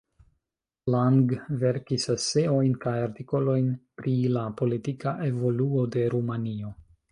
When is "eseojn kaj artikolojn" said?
2.13-3.69